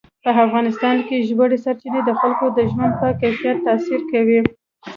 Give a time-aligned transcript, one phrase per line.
[0.23, 4.39] په افغانستان کې ژورې سرچینې د خلکو د ژوند په کیفیت تاثیر کوي.